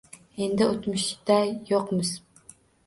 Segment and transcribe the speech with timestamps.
[0.45, 1.39] Endi o’tmishda
[1.73, 2.17] yo’qmiz.